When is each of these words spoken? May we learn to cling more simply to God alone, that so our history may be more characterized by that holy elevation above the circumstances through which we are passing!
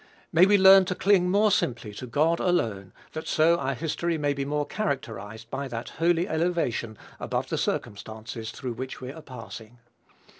May 0.33 0.47
we 0.47 0.57
learn 0.57 0.85
to 0.85 0.95
cling 0.95 1.29
more 1.29 1.51
simply 1.51 1.93
to 1.93 2.07
God 2.07 2.39
alone, 2.39 2.91
that 3.11 3.27
so 3.27 3.59
our 3.59 3.75
history 3.75 4.17
may 4.17 4.33
be 4.33 4.45
more 4.45 4.65
characterized 4.65 5.51
by 5.51 5.67
that 5.67 5.89
holy 5.89 6.27
elevation 6.27 6.97
above 7.19 7.49
the 7.49 7.57
circumstances 7.59 8.49
through 8.49 8.73
which 8.73 8.99
we 8.99 9.11
are 9.11 9.21
passing! 9.21 9.77